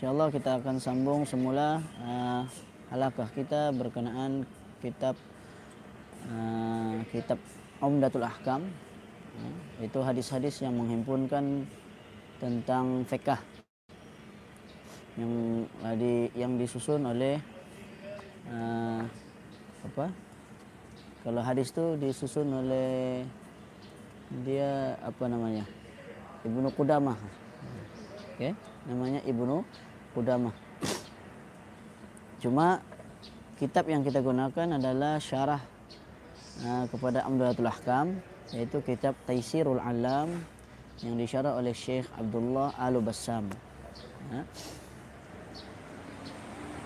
[0.00, 2.48] insyaallah kita akan sambung semula uh,
[2.88, 4.48] halakah kita berkenaan
[4.80, 5.12] kitab
[6.24, 7.36] uh, kitab
[7.84, 8.64] Umdatul Ahkam.
[9.36, 11.68] Uh, itu hadis-hadis yang menghimpunkan
[12.40, 13.36] tentang fiqh
[15.20, 17.36] yang uh, di yang disusun oleh
[18.48, 19.04] uh,
[19.84, 20.08] apa?
[21.28, 23.20] Kalau hadis tu disusun oleh
[24.48, 25.68] dia apa namanya?
[26.48, 27.20] Ibnu Qudamah.
[28.40, 28.56] Okey
[28.88, 29.60] namanya Ibnu
[30.16, 30.54] Qudamah
[32.40, 32.80] cuma
[33.60, 35.60] kitab yang kita gunakan adalah syarah
[36.64, 38.16] uh, kepada Amdalatul Ahkam
[38.50, 40.40] yaitu kitab Taisirul Alam
[41.00, 43.48] yang disyarah oleh Syekh Abdullah Al-Bassam.
[44.32, 44.40] Ha?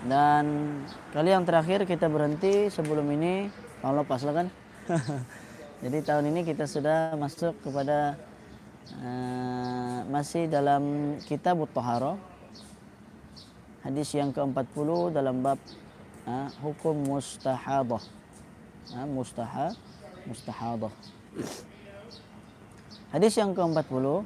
[0.05, 0.45] Dan
[1.09, 3.49] kali yang terakhir kita berhenti sebelum ini
[3.81, 4.47] tahun lepas lah kan.
[5.83, 8.15] Jadi tahun ini kita sudah masuk kepada
[9.01, 12.15] uh, masih dalam kitab Tahara.
[13.85, 15.61] Hadis yang ke-40 dalam bab
[16.25, 18.01] uh, hukum mustahadah.
[18.89, 19.77] Uh, mustaha
[20.25, 20.89] mustahadah.
[23.13, 24.25] Hadis yang ke-40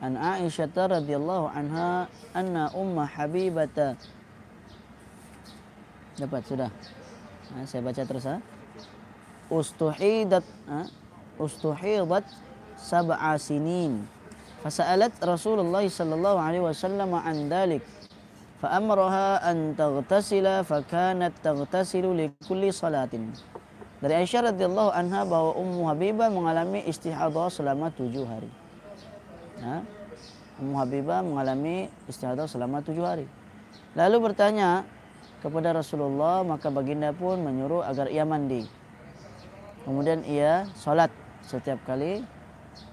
[0.00, 4.00] An Aisyah radhiyallahu anha anna umma Habibata
[6.16, 6.70] Dapat sudah.
[7.52, 8.38] Ha, saya baca terus ha.
[9.50, 10.86] Ustuhidat ha,
[11.36, 12.24] ustuhidat
[12.78, 14.06] sab'a sinin.
[14.62, 17.84] Fasa'alat Rasulullah sallallahu alaihi wasallam an dalik.
[18.60, 23.32] Fa'amraha an taghtasila fakanat taghtasilu li kulli salatin.
[24.04, 28.52] Dari Aisyah radhiyallahu anha bahwa Ummu Habibah mengalami istihadah selama tujuh hari.
[29.64, 29.80] Ha?
[30.60, 33.24] Ummu Habibah mengalami istihadah selama tujuh hari.
[33.96, 34.84] Lalu bertanya,
[35.40, 38.68] kepada Rasulullah maka baginda pun menyuruh agar ia mandi.
[39.88, 41.08] Kemudian ia solat
[41.40, 42.20] setiap kali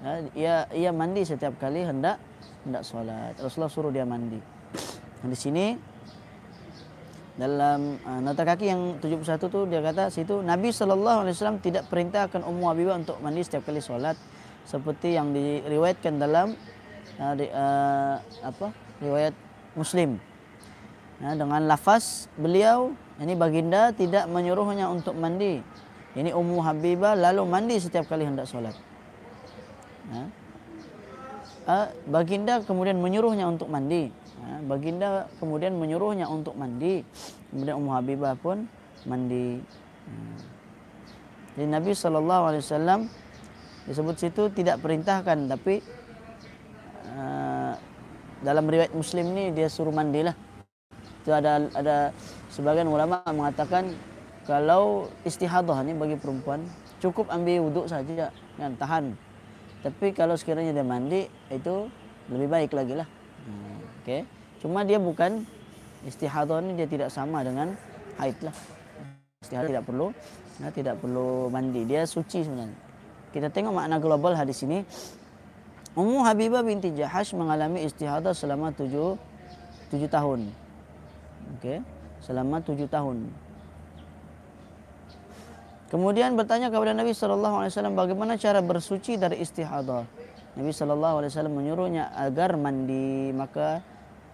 [0.00, 2.16] ya, ia ia mandi setiap kali hendak
[2.64, 3.36] hendak solat.
[3.36, 4.40] Rasulullah suruh dia mandi.
[5.24, 5.66] Di sini
[7.38, 11.86] dalam uh, nota kaki yang 71 tu dia kata situ Nabi sallallahu alaihi wasallam tidak
[11.86, 14.18] perintahkan Ummu Habibah untuk mandi setiap kali solat
[14.66, 16.58] seperti yang diriwayatkan dalam
[17.22, 19.34] uh, di, uh, apa riwayat
[19.78, 20.18] Muslim
[21.22, 25.58] ya, dengan lafaz beliau ini baginda tidak menyuruhnya untuk mandi.
[26.14, 28.74] Ini Ummu Habibah lalu mandi setiap kali hendak solat.
[30.10, 30.24] Ya.
[31.68, 34.14] Uh, baginda kemudian menyuruhnya untuk mandi.
[34.48, 37.04] Ya, baginda kemudian menyuruhnya untuk mandi.
[37.52, 38.64] Kemudian Ummu Habibah pun
[39.04, 39.60] mandi.
[40.08, 40.36] Ya.
[41.58, 43.12] Jadi Nabi Wasallam
[43.84, 45.84] disebut situ tidak perintahkan, tapi
[47.12, 47.74] uh,
[48.40, 50.32] dalam riwayat Muslim ni dia suruh mandilah
[51.28, 51.96] itu ada ada
[52.48, 53.92] sebagian ulama mengatakan
[54.46, 56.62] kalau istihadah ni bagi perempuan
[57.02, 59.04] cukup ambil wuduk saja kan tahan
[59.82, 61.90] tapi kalau sekiranya dia mandi itu
[62.32, 63.08] lebih baik lagi lah
[63.44, 64.20] hmm, okay.
[64.58, 65.42] Cuma dia bukan
[66.06, 67.74] istihadah ni dia tidak sama dengan
[68.18, 68.54] haid lah.
[69.42, 70.10] Istihadah tidak perlu
[70.62, 71.86] nah, tidak perlu mandi.
[71.86, 72.78] Dia suci sebenarnya.
[73.30, 74.82] Kita tengok makna global hadis ini.
[75.98, 79.18] Ummu Habibah binti Jahash mengalami istihadah selama tujuh,
[79.90, 80.46] tujuh tahun.
[81.58, 81.82] Okay,
[82.22, 83.26] selama tujuh tahun.
[85.88, 90.04] Kemudian bertanya kepada Nabi Wasallam bagaimana cara bersuci dari istihadah.
[90.54, 93.32] Nabi Wasallam menyuruhnya agar mandi.
[93.32, 93.80] Maka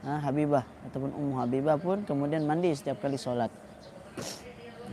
[0.04, 3.50] ha, Habibah ataupun Ummu Habibah pun kemudian mandi setiap kali solat.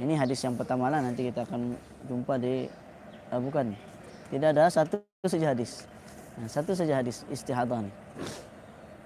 [0.01, 1.77] Ini hadis yang pertama lah nanti kita akan
[2.09, 2.65] jumpa di
[3.29, 3.75] uh, bukan
[4.31, 5.85] tidak ada satu saja hadis.
[6.39, 7.85] Nah, satu saja hadis istihadah.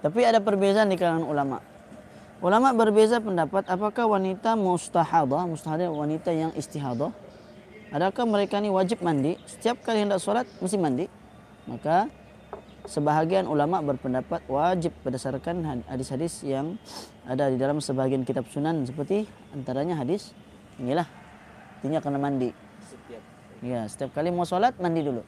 [0.00, 1.58] Tapi ada perbezaan di kalangan ulama.
[2.38, 7.10] Ulama berbeza pendapat apakah wanita mustahadah, mustahadah wanita yang istihadah,
[7.90, 11.08] adakah mereka ini wajib mandi setiap kali hendak solat mesti mandi?
[11.66, 12.06] Maka
[12.86, 16.80] sebahagian ulama berpendapat wajib berdasarkan hadis-hadis yang
[17.26, 20.32] ada di dalam sebagian kitab sunan seperti antaranya hadis
[20.78, 21.06] inilah
[21.78, 22.50] artinya kena mandi.
[22.86, 23.22] Setiap.
[23.62, 25.22] Ya, setiap kali mau solat mandi dulu.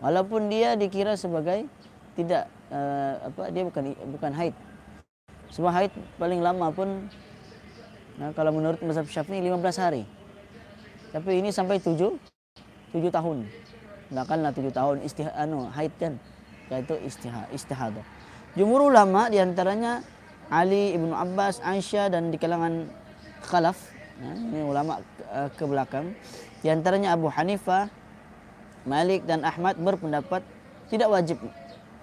[0.00, 1.66] Walaupun dia dikira sebagai
[2.14, 4.54] tidak uh, apa dia bukan bukan haid
[5.50, 7.10] sebab haid paling lama pun
[8.18, 10.02] nah, kalau menurut mazhab Syafi'i 15 hari.
[11.10, 11.98] Tapi ini sampai 7
[12.94, 13.46] 7 tahun.
[14.14, 16.14] Bahkanlah 7 tahun istihad anu haid kan.
[16.70, 18.06] Yaitu istihad istihadah.
[18.54, 20.02] Jumhur ulama di antaranya
[20.50, 22.90] Ali ibnu Abbas, Aisyah dan di kalangan
[23.46, 23.78] khalaf,
[24.18, 24.98] ya, ini ulama
[25.30, 26.10] uh, ke belakang.
[26.62, 27.86] Di antaranya Abu Hanifah,
[28.82, 30.42] Malik dan Ahmad berpendapat
[30.90, 31.38] tidak wajib.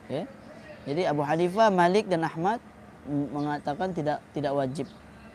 [0.08, 0.24] Ya.
[0.88, 2.64] Jadi Abu Hanifah, Malik dan Ahmad
[3.08, 4.88] mengatakan tidak tidak wajib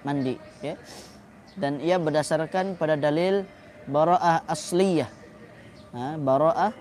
[0.04, 0.76] mandi ya.
[1.52, 3.44] Dan ia berdasarkan pada dalil
[3.84, 5.08] bara'ah asliyah.
[5.92, 6.72] Ha, bara'ah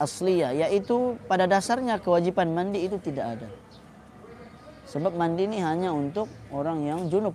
[0.00, 3.48] asliyah yaitu pada dasarnya kewajiban mandi itu tidak ada.
[4.92, 7.32] Sebab mandi ini hanya untuk orang yang junub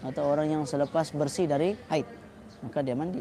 [0.00, 2.06] atau orang yang selepas bersih dari haid.
[2.64, 3.20] Maka dia mandi.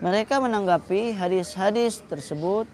[0.00, 2.64] Mereka menanggapi hadis-hadis tersebut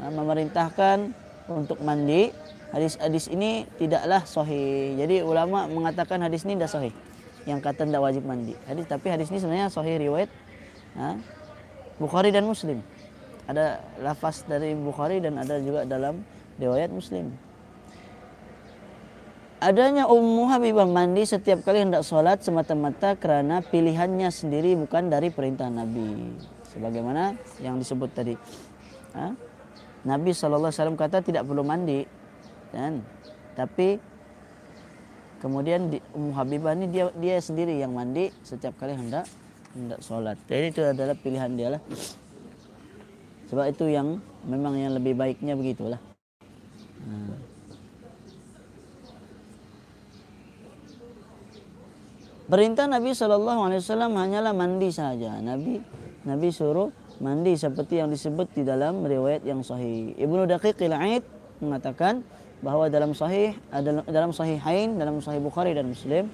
[0.00, 1.10] uh, memerintahkan
[1.50, 2.30] untuk mandi.
[2.70, 4.98] Hadis-hadis ini tidaklah sahih.
[4.98, 6.92] Jadi ulama mengatakan hadis ini tidak sahih.
[7.44, 8.54] Yang kata tidak wajib mandi.
[8.64, 10.30] Hadis tapi hadis ini sebenarnya sahih riwayat
[10.98, 11.18] uh,
[11.98, 12.82] Bukhari dan Muslim.
[13.44, 16.24] Ada lafaz dari Bukhari dan ada juga dalam
[16.56, 17.32] riwayat Muslim
[19.64, 25.72] adanya Ummu Habibah mandi setiap kali hendak sholat semata-mata kerana pilihannya sendiri bukan dari perintah
[25.72, 26.36] Nabi.
[26.68, 27.32] Sebagaimana
[27.64, 28.36] yang disebut tadi.
[29.16, 29.32] Ha?
[30.04, 30.68] Nabi SAW
[31.00, 32.04] kata tidak perlu mandi.
[32.76, 33.00] Kan?
[33.56, 33.96] Tapi
[35.40, 39.24] kemudian di, Ummu Habibah ini dia dia sendiri yang mandi setiap kali hendak
[39.72, 40.36] hendak sholat.
[40.44, 41.82] Jadi itu adalah pilihan dia lah.
[43.54, 46.02] Sebab itu yang memang yang lebih baiknya begitulah.
[47.06, 47.38] Hmm.
[52.50, 55.38] Perintah Nabi Shallallahu Alaihi Wasallam hanyalah mandi saja.
[55.38, 55.78] Nabi
[56.26, 56.90] Nabi suruh
[57.22, 60.18] mandi seperti yang disebut di dalam riwayat yang sahih.
[60.18, 61.22] Ibnu Daqiq al
[61.62, 62.26] mengatakan
[62.58, 63.54] bahawa dalam sahih
[64.10, 66.26] dalam sahihain dalam sahih Bukhari dan Muslim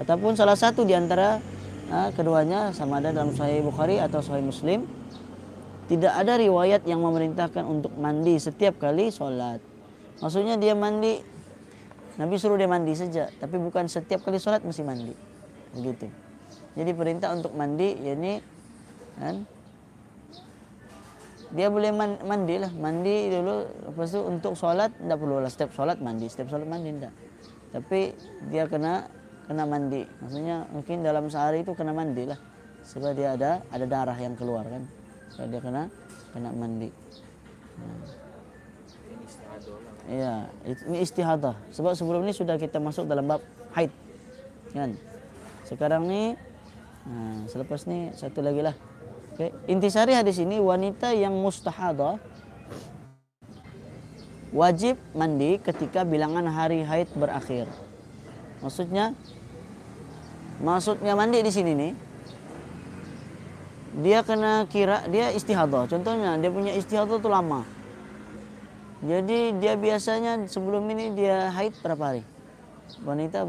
[0.00, 1.44] ataupun salah satu di antara
[1.92, 4.88] uh, keduanya sama ada dalam sahih Bukhari atau sahih Muslim
[5.84, 9.60] tidak ada riwayat yang memerintahkan untuk mandi setiap kali sholat.
[10.24, 11.20] Maksudnya dia mandi
[12.14, 15.12] Nabi suruh dia mandi saja, tapi bukan setiap kali sholat mesti mandi.
[15.76, 16.08] Begitu.
[16.78, 18.40] Jadi perintah untuk mandi yakni
[19.20, 19.44] kan
[21.52, 21.92] dia boleh
[22.24, 22.72] mandi lah.
[22.72, 23.54] Mandi dulu
[23.92, 25.50] lepas tu untuk solat tidak perlu lah.
[25.52, 27.14] Setiap solat mandi setiap solat mandi tidak.
[27.74, 28.00] Tapi
[28.48, 29.04] dia kena
[29.44, 30.08] kena mandi.
[30.24, 32.40] Maksudnya mungkin dalam sehari itu kena mandi lah.
[32.88, 35.03] Sebab dia ada ada darah yang keluar kan
[35.34, 35.90] so dia kena
[36.30, 36.90] kena mandi
[40.04, 40.52] Iya,
[40.84, 41.56] ini istihadah.
[41.72, 43.40] Sebab sebelum ini sudah kita masuk dalam bab
[43.72, 43.88] haid.
[44.76, 45.00] Kan?
[45.64, 46.36] Sekarang ni
[47.08, 47.12] ha,
[47.48, 48.76] selepas ni satu lagi lah.
[49.34, 49.50] Okay.
[49.66, 52.20] Intisari hadis ini wanita yang mustahadah
[54.54, 57.66] wajib mandi ketika bilangan hari haid berakhir.
[58.62, 59.16] Maksudnya
[60.62, 61.92] maksudnya mandi di sini nih
[64.00, 65.86] dia kena kira dia istihadah.
[65.86, 67.62] Contohnya dia punya istihadah tu lama.
[69.04, 72.22] Jadi dia biasanya sebelum ini dia haid berapa hari?
[73.04, 73.48] Wanita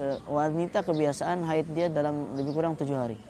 [0.00, 3.20] Eh, wanita kebiasaan haid dia dalam lebih kurang tujuh hari.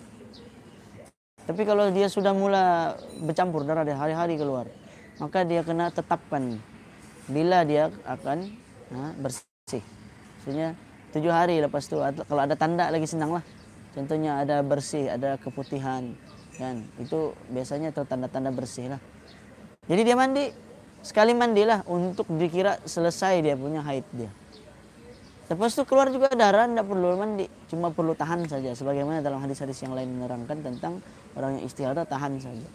[1.42, 2.94] Tapi kalau dia sudah mula
[3.26, 4.70] bercampur darah dia hari-hari keluar,
[5.18, 6.62] maka dia kena tetapkan
[7.26, 8.54] bila dia akan
[8.94, 9.82] ha, bersih.
[10.38, 10.78] Maksudnya
[11.10, 13.44] tujuh hari lepas tu kalau ada tanda lagi senang lah.
[13.92, 16.16] Contohnya ada bersih, ada keputihan,
[16.56, 16.88] kan?
[16.96, 19.00] Itu biasanya itu tanda-tanda bersih lah.
[19.84, 20.48] Jadi dia mandi
[21.04, 24.32] sekali mandilah untuk dikira selesai dia punya haid dia.
[25.52, 27.44] Lepas itu keluar juga darah, tidak perlu mandi.
[27.68, 28.72] Cuma perlu tahan saja.
[28.72, 31.04] Sebagaimana dalam hadis-hadis yang lain menerangkan tentang
[31.36, 32.68] orang yang istihadah tahan saja.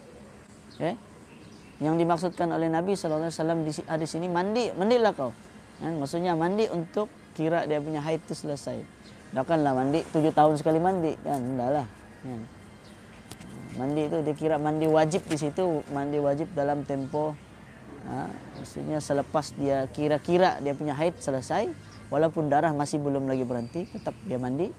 [0.78, 0.94] Okay?
[1.82, 5.34] Yang dimaksudkan oleh Nabi SAW di hadis ini, mandi, mandilah kau.
[5.82, 5.98] Kan?
[5.98, 8.78] Maksudnya mandi untuk kira dia punya haid itu selesai.
[9.34, 11.12] Takkanlah mandi tujuh tahun sekali mandi.
[11.20, 11.40] Kan?
[11.40, 11.86] Tidak lah.
[12.24, 12.40] Kan?
[13.78, 15.84] Mandi itu dikira mandi wajib di situ.
[15.92, 17.36] Mandi wajib dalam tempo.
[18.08, 18.26] Ha?
[18.58, 21.68] Maksudnya selepas dia kira-kira dia punya haid selesai
[22.08, 24.72] walaupun darah masih belum lagi berhenti tetap dia mandi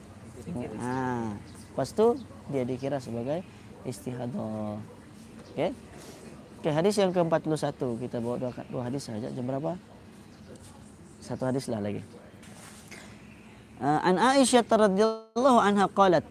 [0.82, 1.38] nah
[1.74, 2.18] lepas tu
[2.50, 3.46] dia dikira sebagai
[3.86, 4.82] istihadah
[5.54, 5.72] okay?
[6.60, 9.78] okay, hadis yang ke-41 kita bawa dua, dua hadis saja jam berapa
[11.22, 12.02] satu hadis lah lagi
[13.82, 16.28] uh, an Aisyah radhiyallahu anha qalat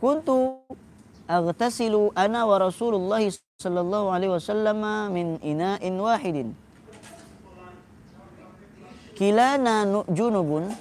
[0.00, 0.62] kuntu
[1.28, 3.22] aghtasilu ana wa Rasulullah
[3.58, 4.82] sallallahu alaihi wasallam
[5.14, 6.48] min ina'in wahidin
[9.14, 10.74] kilana junubun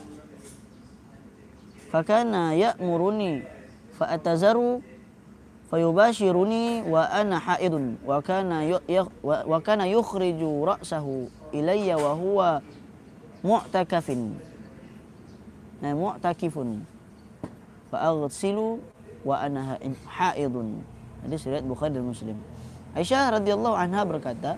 [1.94, 3.46] fakana ya'muruni
[3.94, 4.82] fa atazaru
[5.70, 8.66] fayubashiruni wa ana haidun wa kana
[9.22, 12.50] wa kana yukhriju ra'sahu ilayya wa huwa
[13.46, 16.88] mu'takafin na mu'takifun.
[17.92, 18.80] Fa aghsilu
[19.28, 19.76] wa ana
[20.08, 20.80] haidun.
[21.28, 22.38] Hadis riwayat Bukhari dan Muslim.
[22.96, 24.56] Aisyah radhiyallahu anha berkata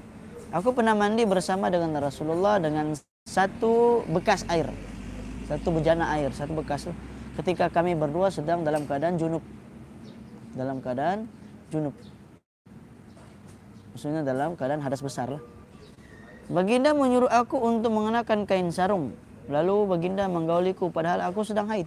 [0.54, 2.94] aku pernah mandi bersama dengan Rasulullah dengan
[3.26, 4.70] satu bekas air.
[5.50, 6.86] Satu bejana air satu bekas
[7.42, 9.42] ketika kami berdua sedang dalam keadaan junub.
[10.54, 11.26] Dalam keadaan
[11.74, 11.94] junub.
[13.98, 15.44] Maksudnya dalam keadaan hadas besar lah.
[16.46, 19.18] Baginda menyuruh aku untuk mengenakan kain sarung
[19.50, 21.86] lalu baginda menggauliku padahal aku sedang haid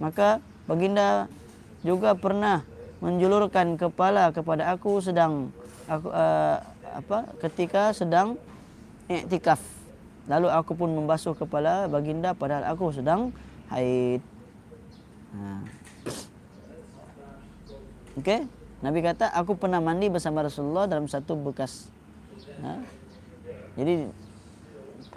[0.00, 1.28] maka baginda
[1.84, 2.64] juga pernah
[3.00, 5.52] menjulurkan kepala kepada aku sedang
[5.88, 8.36] aku uh, apa ketika sedang
[9.08, 9.62] iktikaf
[10.28, 13.32] lalu aku pun membasuh kepala baginda padahal aku sedang
[13.70, 14.20] haid.
[15.30, 15.42] Ha.
[18.18, 18.40] Okey,
[18.82, 21.86] Nabi kata aku pernah mandi bersama Rasulullah dalam satu bekas.
[22.60, 22.82] Ha.
[23.78, 24.10] Jadi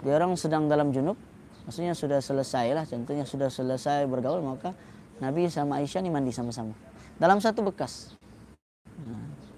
[0.06, 1.18] dia orang sedang dalam junub,
[1.64, 4.72] maksudnya sudah selesai lah, contohnya sudah selesai bergaul maka
[5.18, 6.72] Nabi sama Aisyah ni mandi sama-sama
[7.18, 8.14] dalam satu bekas.
[8.90, 9.12] Ha.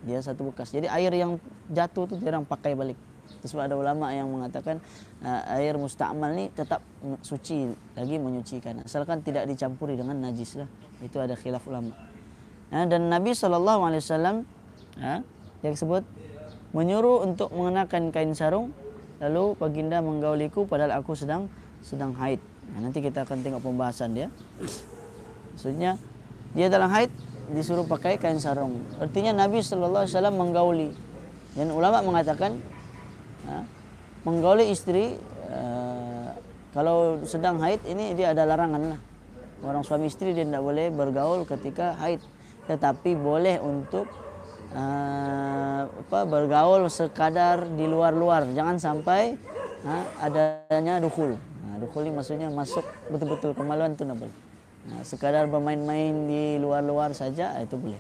[0.07, 0.71] Dia satu bekas.
[0.71, 1.41] Jadi air yang
[1.73, 2.99] jatuh tu dia orang pakai balik.
[3.43, 4.79] Sebab ada ulama yang mengatakan
[5.23, 6.83] uh, air musta'mal ni tetap
[7.27, 8.87] suci lagi menyucikan.
[8.87, 10.71] Asalkan tidak dicampuri dengan najis lah.
[11.03, 11.95] Itu ada khilaf ulama.
[12.71, 15.21] Uh, dan Nabi SAW uh,
[15.63, 16.07] yang sebut
[16.71, 18.71] menyuruh untuk mengenakan kain sarung
[19.17, 21.49] lalu baginda menggauliku padahal aku sedang
[21.87, 22.43] sedang haid.
[22.75, 24.27] Nanti kita akan tengok pembahasan dia.
[25.55, 25.95] Maksudnya
[26.51, 27.15] dia dalam haid
[27.55, 28.83] disuruh pakai kain sarung.
[28.99, 30.91] Artinya Nabi sallallahu alaihi wasallam menggauli.
[31.55, 32.59] Dan ulama mengatakan
[33.47, 33.63] ha,
[34.27, 35.15] menggauli istri
[35.49, 36.35] uh,
[36.75, 39.01] kalau sedang haid ini dia ada larangan lah.
[39.65, 42.19] Orang suami istri dia tidak boleh bergaul ketika haid.
[42.67, 44.11] Tetapi boleh untuk
[44.75, 48.51] uh, apa bergaul sekadar di luar-luar.
[48.53, 49.39] Jangan sampai
[49.87, 51.39] uh, adanya dukul.
[51.67, 54.37] Nah, dukul ini maksudnya masuk betul-betul kemaluan itu tidak boleh.
[54.87, 57.99] Nah, sekadar bermain-main di luar-luar saja itu boleh.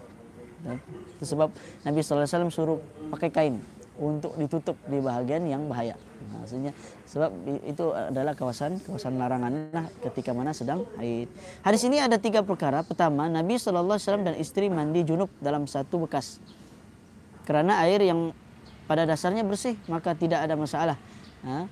[1.19, 1.51] Itu sebab
[1.83, 2.79] Nabi SAW suruh
[3.11, 3.55] pakai kain
[3.99, 5.99] untuk ditutup di bahagian yang bahaya.
[6.31, 6.73] Nah, maksudnya
[7.07, 7.31] sebab
[7.67, 11.27] itu adalah kawasan kawasan larangan lah ketika mana sedang haid.
[11.63, 12.87] Hadis ini ada tiga perkara.
[12.87, 16.39] Pertama, Nabi SAW dan istri mandi junub dalam satu bekas.
[17.47, 18.35] Kerana air yang
[18.87, 20.99] pada dasarnya bersih maka tidak ada masalah.
[21.47, 21.67] Ha?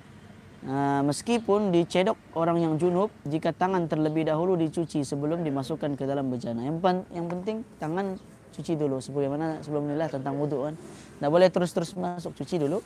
[0.65, 6.33] Uh, meskipun dicedok orang yang junub jika tangan terlebih dahulu dicuci sebelum dimasukkan ke dalam
[6.33, 6.65] bejana.
[6.65, 8.17] Yang, pen, yang penting tangan
[8.49, 10.73] cuci dulu sebagaimana sebelum nilai tentang wudhu kan.
[11.21, 12.81] Tak boleh terus-terus masuk cuci dulu.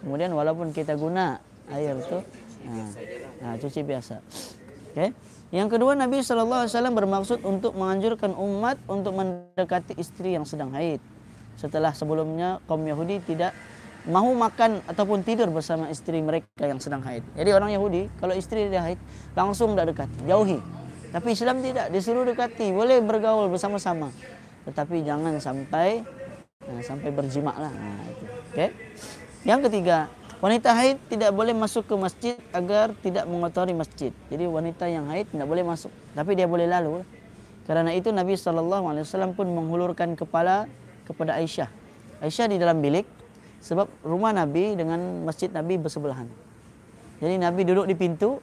[0.00, 2.24] Kemudian walaupun kita guna air itu,
[2.64, 2.88] nah,
[3.44, 4.16] nah, cuci biasa.
[4.96, 5.12] Okay.
[5.50, 11.02] Yang kedua Nabi SAW bermaksud untuk menganjurkan umat untuk mendekati istri yang sedang haid.
[11.58, 13.52] Setelah sebelumnya kaum Yahudi tidak
[14.08, 17.24] mahu makan ataupun tidur bersama istri mereka yang sedang haid.
[17.36, 19.00] Jadi orang Yahudi kalau istri dia haid
[19.36, 20.58] langsung tidak dekat, jauhi.
[21.10, 24.14] Tapi Islam tidak, disuruh dekati, boleh bergaul bersama-sama
[24.68, 26.04] tetapi jangan sampai
[26.68, 27.72] uh, sampai berjimak lah.
[27.72, 27.98] Nah,
[28.50, 28.74] Okay.
[29.46, 30.10] Yang ketiga,
[30.42, 34.10] wanita haid tidak boleh masuk ke masjid agar tidak mengotori masjid.
[34.26, 37.06] Jadi wanita yang haid tidak boleh masuk, tapi dia boleh lalu.
[37.70, 39.06] Karena itu Nabi SAW
[39.38, 40.66] pun menghulurkan kepala
[41.06, 41.70] kepada Aisyah.
[42.26, 43.06] Aisyah di dalam bilik
[43.60, 46.26] sebab rumah Nabi dengan masjid Nabi bersebelahan.
[47.20, 48.40] Jadi Nabi duduk di pintu,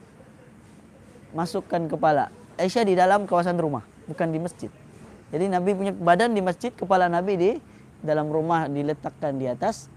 [1.34, 2.30] masukkan kepala.
[2.58, 4.70] Aisyah di dalam kawasan rumah, bukan di masjid.
[5.30, 7.50] Jadi Nabi punya badan di masjid, kepala Nabi di
[8.00, 9.90] dalam rumah diletakkan di atas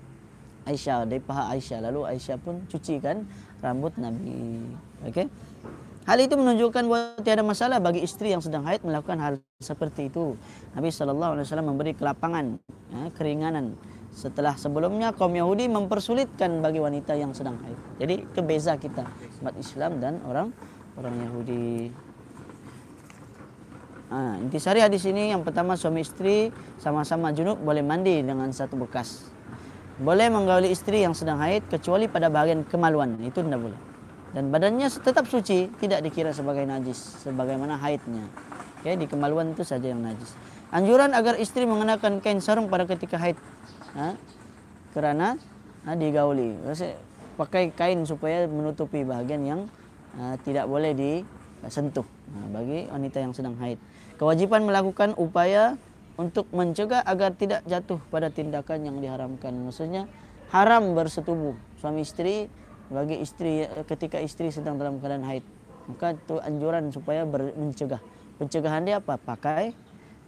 [0.65, 1.89] Aisyah, di paha Aisyah.
[1.89, 3.25] Lalu Aisyah pun cucikan
[3.61, 4.61] rambut Nabi.
[5.09, 5.29] Okey.
[6.01, 10.33] Hal itu menunjukkan bahawa tiada masalah bagi istri yang sedang haid melakukan hal seperti itu.
[10.73, 12.57] Nabi SAW memberi kelapangan,
[12.89, 13.77] ya, keringanan.
[14.11, 17.79] Setelah sebelumnya kaum Yahudi mempersulitkan bagi wanita yang sedang haid.
[17.97, 19.07] Jadi itu beza kita
[19.39, 20.51] umat Islam dan orang
[20.99, 21.89] orang Yahudi.
[24.11, 29.31] Ha, intisari hadis ini yang pertama suami istri sama-sama junub boleh mandi dengan satu bekas.
[30.03, 33.15] Boleh menggauli istri yang sedang haid kecuali pada bahagian kemaluan.
[33.23, 33.79] Itu tidak boleh.
[34.31, 38.27] Dan badannya tetap suci, tidak dikira sebagai najis sebagaimana haidnya.
[38.81, 40.35] Ya, di kemaluan itu saja yang najis.
[40.71, 43.35] Anjuran agar istri mengenakan kain sarung pada ketika haid.
[43.97, 44.15] Ha?
[44.95, 45.35] Kerana
[45.87, 46.55] ha, digauli.
[46.61, 46.99] Maksudnya,
[47.35, 49.61] pakai kain supaya menutupi bahagian yang
[50.19, 53.79] ha, tidak boleh disentuh ha, bagi wanita yang sedang haid
[54.21, 55.81] kewajipan melakukan upaya
[56.13, 59.49] untuk mencegah agar tidak jatuh pada tindakan yang diharamkan.
[59.65, 60.05] Maksudnya
[60.53, 62.45] haram bersetubuh suami istri
[62.93, 65.41] bagi istri ketika istri sedang dalam keadaan haid.
[65.89, 67.25] Maka itu anjuran supaya
[67.57, 67.97] mencegah.
[68.37, 69.17] Pencegahan dia apa?
[69.17, 69.73] Pakai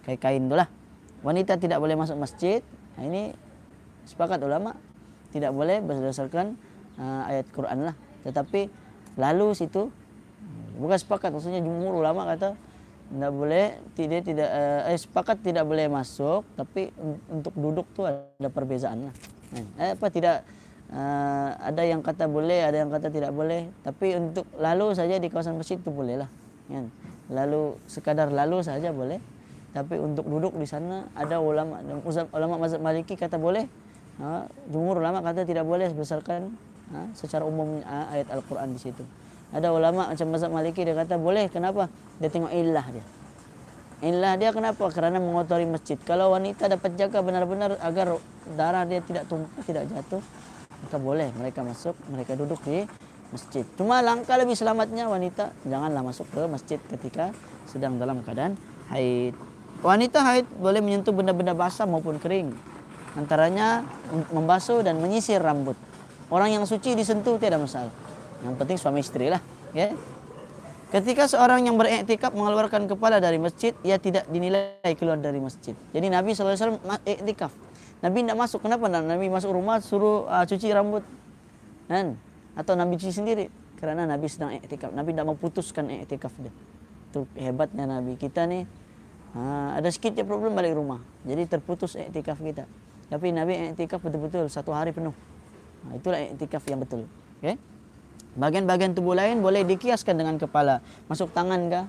[0.02, 0.66] kain kain itulah.
[1.22, 2.66] Wanita tidak boleh masuk masjid.
[2.98, 3.38] Nah, ini
[4.06, 4.76] sepakat ulama
[5.32, 6.56] tidak boleh berdasarkan
[7.02, 7.96] uh, ayat Quran lah.
[8.24, 8.70] Tetapi
[9.18, 9.90] lalu situ
[10.78, 12.58] bukan sepakat maksudnya jumhur ulama kata
[13.14, 16.90] tidak boleh tidak tidak eh, eh, sepakat tidak boleh masuk tapi
[17.30, 19.16] untuk duduk tu ada perbezaan lah.
[19.78, 20.42] Eh, apa tidak
[20.90, 25.30] eh, ada yang kata boleh ada yang kata tidak boleh tapi untuk lalu saja di
[25.30, 26.30] kawasan masjid itu boleh lah.
[26.66, 26.90] Kan?
[27.30, 29.22] Lalu sekadar lalu saja boleh
[29.78, 31.82] tapi untuk duduk di sana ada ulama
[32.34, 33.70] ulama mazhab maliki kata boleh
[34.20, 36.54] ha, jumhur ulama kata tidak boleh berdasarkan
[36.94, 39.04] ha, secara umum ha, ayat al-Quran di situ
[39.54, 43.06] ada ulama macam mazhab maliki dia kata boleh kenapa dia tengok illah dia
[44.04, 48.20] illah dia kenapa kerana mengotori masjid kalau wanita dapat jaga benar-benar agar
[48.58, 50.20] darah dia tidak tumpah tidak jatuh
[50.84, 52.84] maka boleh mereka masuk mereka duduk di
[53.34, 53.66] masjid.
[53.74, 57.34] Cuma langkah lebih selamatnya wanita janganlah masuk ke masjid ketika
[57.66, 58.54] sedang dalam keadaan
[58.94, 59.34] haid.
[59.82, 62.54] Wanita haid boleh menyentuh benda-benda basah maupun kering.
[63.14, 63.86] Antaranya
[64.34, 65.78] membasuh dan menyisir rambut.
[66.34, 67.94] Orang yang suci disentuh tidak masalah.
[68.42, 69.42] Yang penting suami istri lah.
[69.72, 69.94] Ya.
[70.94, 75.74] Ketika seorang yang beriktikaf mengeluarkan kepala dari masjid, ia tidak dinilai keluar dari masjid.
[75.90, 77.50] Jadi Nabi SAW iktikaf.
[78.06, 78.62] Nabi tidak masuk.
[78.62, 78.86] Kenapa?
[78.90, 81.02] Nabi masuk rumah suruh uh, cuci rambut.
[81.90, 82.14] Kan?
[82.54, 83.50] Atau Nabi cuci sendiri.
[83.82, 84.94] Kerana Nabi sedang iktikaf.
[84.94, 86.54] Nabi tidak mau putuskan iktikaf dia.
[87.10, 88.14] Itu hebatnya Nabi.
[88.14, 88.62] Kita ni
[89.34, 91.02] uh, ada sedikit je problem balik rumah.
[91.26, 92.70] Jadi terputus iktikaf kita.
[93.08, 95.16] Tapi Nabi iktikaf betul-betul satu hari penuh.
[95.84, 97.08] Nah, itulah iktikaf yang betul.
[97.40, 97.60] Okay?
[98.34, 100.80] Bagian-bagian tubuh lain boleh dikiaskan dengan kepala.
[101.06, 101.86] Masuk tangan kah?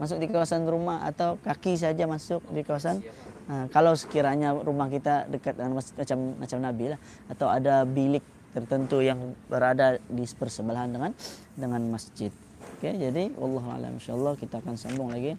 [0.00, 3.04] Masuk di kawasan rumah atau kaki saja masuk di kawasan
[3.50, 8.22] Ha, kalau sekiranya rumah kita dekat dengan masjid macam macam Nabi lah atau ada bilik
[8.54, 11.10] tertentu yang berada di persebelahan dengan
[11.58, 12.30] dengan masjid.
[12.78, 15.34] Okey, jadi Allah alam insyaallah kita akan sambung lagi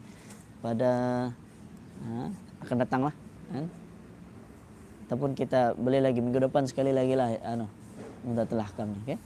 [0.59, 0.91] pada
[2.03, 2.27] ha,
[2.67, 3.15] akan datang lah
[3.55, 3.65] kan.
[5.05, 7.67] Ataupun kita boleh lagi minggu depan sekali lagi lah anu
[8.23, 9.17] mudah telah kami okey.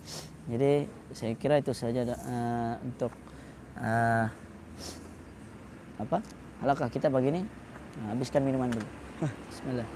[0.50, 0.72] Jadi
[1.14, 3.14] saya kira itu saja uh, untuk
[3.78, 4.26] uh,
[6.02, 6.18] apa?
[6.66, 7.42] Alakah kita pagi ni?
[8.02, 8.88] Uh, habiskan minuman dulu.
[9.50, 9.88] Bismillah.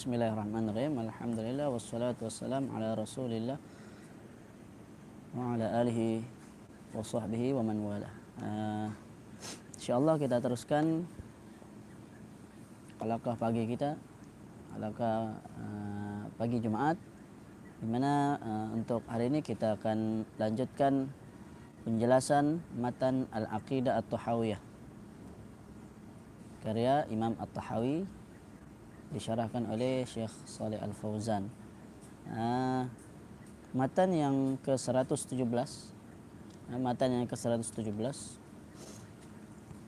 [0.00, 0.96] Bismillahirrahmanirrahim.
[0.96, 3.60] Alhamdulillah wassalatu wassalam ala Rasulillah
[5.36, 6.24] wa ala alihi
[6.96, 8.08] wa sahbihi wa man wala.
[8.40, 8.88] Uh,
[9.76, 11.04] InsyaAllah kita teruskan
[12.96, 14.00] Alakah pagi kita
[14.80, 16.96] Alakah uh, pagi Jumaat
[17.84, 21.12] di mana uh, untuk hari ini kita akan lanjutkan
[21.84, 24.60] penjelasan matan Al-Aqidah At-Tahawiyah
[26.64, 28.19] karya Imam At-Tahawi
[29.10, 31.50] disyarahkan oleh Syekh Saleh Al Fauzan.
[32.30, 32.86] Uh,
[33.70, 35.46] matan yang ke-117
[36.74, 37.94] uh, matan yang ke-117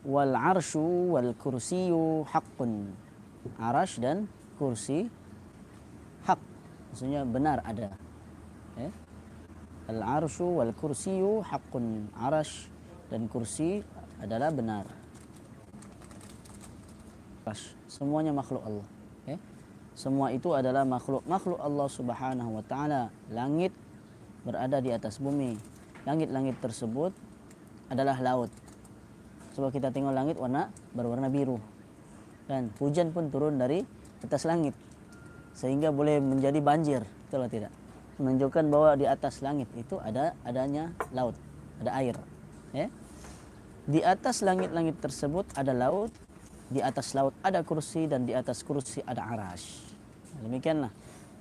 [0.07, 2.95] wal arsyu wal kursiyu haqqun
[3.59, 5.11] arash dan kursi
[6.27, 6.39] hak
[6.91, 7.91] maksudnya benar ada
[8.79, 8.91] eh?
[9.91, 12.71] al arsyu wal kursiyu haqqun arash
[13.11, 13.83] dan kursi
[14.23, 14.87] adalah benar
[17.91, 18.87] semuanya makhluk Allah
[19.93, 23.13] semua itu adalah makhluk-makhluk Allah Subhanahu wa taala.
[23.29, 23.77] Langit
[24.43, 25.57] berada di atas bumi.
[26.09, 27.13] Langit-langit tersebut
[27.93, 28.51] adalah laut.
[29.53, 31.61] Coba kita tengok langit warna berwarna biru.
[32.49, 33.85] Dan hujan pun turun dari
[34.25, 34.73] atas langit.
[35.53, 37.73] Sehingga boleh menjadi banjir, betul tidak?
[38.17, 41.37] Menunjukkan bahwa di atas langit itu ada adanya laut,
[41.85, 42.17] ada air.
[42.73, 42.89] Ya?
[43.85, 46.09] Di atas langit-langit tersebut ada laut,
[46.73, 49.85] di atas laut ada kursi dan di atas kursi ada arash.
[50.41, 50.89] Demikianlah.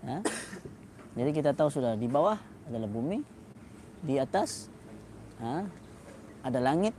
[0.04, 0.20] Ya.
[1.16, 2.36] Jadi kita tahu sudah di bawah
[2.68, 3.24] adalah bumi,
[4.04, 4.68] di atas
[5.40, 5.64] ya,
[6.44, 6.92] ada langit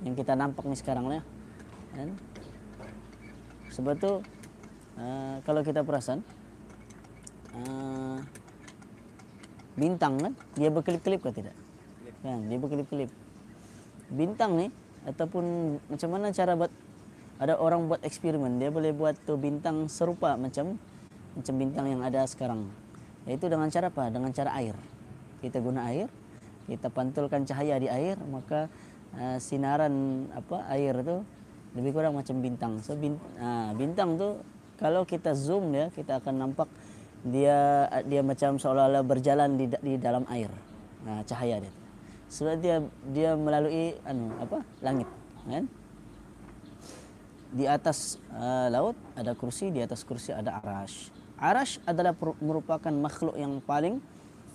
[0.00, 1.22] yang kita nampak ni sekarang ya.
[1.92, 2.16] Dan
[3.68, 4.12] sebab itu
[4.96, 6.24] uh, kalau kita perasan
[7.52, 8.16] uh,
[9.76, 11.56] bintang kan dia berkelip-kelip ke tidak?
[12.24, 13.12] Kan dia berkelip-kelip.
[14.08, 14.66] Bintang ni
[15.04, 16.72] ataupun macam mana cara buat
[17.38, 18.58] ada orang buat eksperimen.
[18.58, 20.78] Dia boleh buat tu bintang serupa macam
[21.38, 22.66] macam bintang yang ada sekarang.
[23.26, 24.10] Yaitu dengan cara apa?
[24.10, 24.74] Dengan cara air.
[25.38, 26.10] Kita guna air
[26.68, 28.68] kita pantulkan cahaya di air maka
[29.16, 31.24] uh, sinaran apa air tu
[31.72, 32.84] lebih kurang macam bintang.
[32.84, 34.36] So bint, uh, bintang tu
[34.76, 36.68] kalau kita zoom ya kita akan nampak
[37.24, 40.52] dia dia macam seolah-olah berjalan di di dalam air.
[41.08, 41.72] Uh, cahaya dia
[42.28, 44.60] sebab dia dia melalui anu apa?
[44.84, 45.08] Langit
[45.48, 45.64] kan
[47.48, 51.08] di atas uh, laut ada kursi, di atas kursi ada arash.
[51.38, 54.02] Arash adalah merupakan makhluk yang paling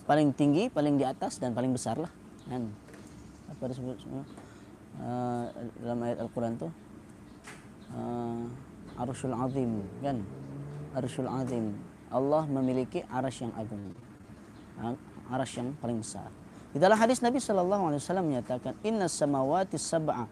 [0.03, 2.11] paling tinggi, paling di atas dan paling besar lah.
[2.45, 2.69] Kan?
[3.49, 4.23] Apa disebut semua?
[4.93, 5.49] Uh,
[5.81, 6.69] dalam ayat Al-Quran tu
[7.97, 8.45] uh,
[9.01, 10.21] Arshul Azim kan
[10.93, 11.73] Arshul Azim
[12.13, 13.89] Allah memiliki arash yang agung
[14.77, 14.93] uh,
[15.33, 16.29] arash yang paling besar
[16.73, 20.29] di dalam hadis Nabi wasallam menyatakan inna samawati sab'a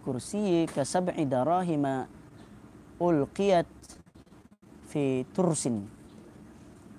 [0.00, 2.08] kursi ka sab'i darahima
[2.96, 3.68] ulqiyat
[4.88, 5.84] fi tursin.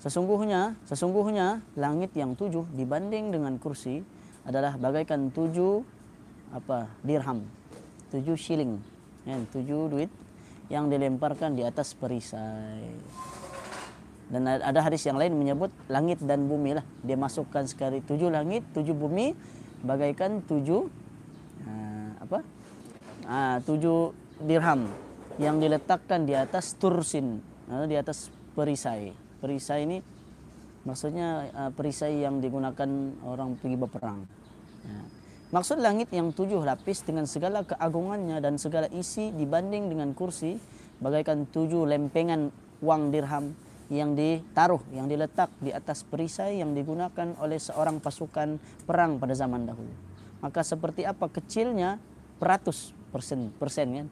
[0.06, 4.06] Sesungguhnya sesungguhnya langit yang tujuh dibanding dengan kursi
[4.46, 5.82] adalah bagaikan tujuh
[6.54, 7.42] apa dirham.
[8.14, 8.78] Tujuh shilling
[9.26, 10.14] ya, tujuh duit
[10.70, 12.86] yang dilemparkan di atas perisai.
[14.30, 16.86] Dan ada hadis yang lain menyebut langit dan bumi lah.
[17.02, 19.34] Dia masukkan sekali tujuh langit, tujuh bumi,
[19.82, 21.05] bagaikan tujuh uh,
[22.26, 22.40] apa?
[23.26, 24.90] Uh, tujuh dirham
[25.42, 29.16] yang diletakkan di atas tursin, uh, di atas perisai.
[29.42, 29.98] Perisai ini
[30.86, 32.90] maksudnya uh, perisai yang digunakan
[33.26, 34.20] orang pergi berperang.
[34.86, 35.06] Uh,
[35.50, 40.58] maksud langit yang tujuh lapis dengan segala keagungannya dan segala isi dibanding dengan kursi
[41.00, 43.56] bagaikan tujuh lempengan wang dirham
[43.94, 48.58] yang ditaruh, yang diletak di atas perisai yang digunakan oleh seorang pasukan
[48.88, 49.94] perang pada zaman dahulu.
[50.42, 52.02] Maka seperti apa kecilnya
[52.46, 54.08] peratus persen, persen kan?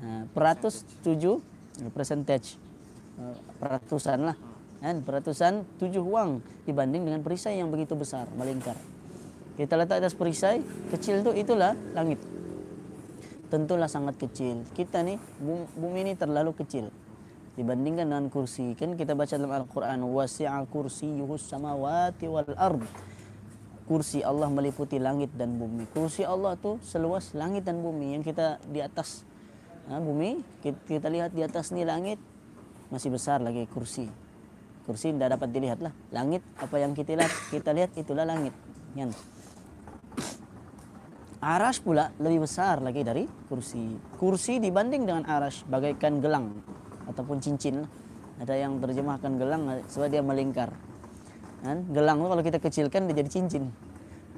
[0.00, 1.44] Uh, peratus tujuh
[1.92, 2.56] percentage,
[3.20, 4.36] uh, peratusan lah.
[4.80, 5.04] Kan?
[5.04, 8.80] Peratusan tujuh uang dibanding dengan perisai yang begitu besar, melingkar.
[9.60, 12.20] Kita letak atas perisai, kecil itu itulah langit.
[13.52, 14.64] Tentulah sangat kecil.
[14.72, 15.20] Kita nih,
[15.76, 16.88] bumi ini terlalu kecil
[17.56, 22.84] dibandingkan dengan kursi kan kita baca dalam Al-Qur'an wasi'a kursiyyuhus samawati wal ard
[23.86, 25.86] kursi Allah meliputi langit dan bumi.
[25.94, 28.18] Kursi Allah tu seluas langit dan bumi.
[28.18, 29.22] Yang kita di atas
[29.86, 32.18] ha, bumi kita, kita lihat di atas ni langit
[32.90, 34.10] masih besar lagi kursi.
[34.86, 35.94] Kursi tidak dapat dilihat lah.
[36.10, 38.52] Langit apa yang kita lihat kita lihat itulah langit.
[38.94, 39.14] Kan
[41.46, 43.94] Arash pula lebih besar lagi dari kursi.
[44.18, 46.58] Kursi dibanding dengan arash bagaikan gelang
[47.06, 47.86] ataupun cincin
[48.42, 50.74] ada yang terjemahkan gelang sebab dia melingkar
[51.62, 51.78] kan?
[51.92, 53.70] Gelang tu kalau kita kecilkan dia jadi cincin.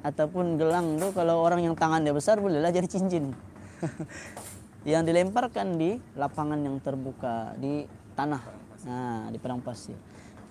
[0.03, 3.35] Ataupun gelang tu kalau orang yang tangan dia besar bolehlah jadi cincin.
[4.87, 8.41] Yang dilemparkan di lapangan yang terbuka di tanah.
[8.87, 9.99] Nah di padang pasir.